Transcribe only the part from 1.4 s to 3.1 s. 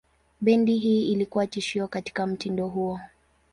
tishio katika mtindo huo.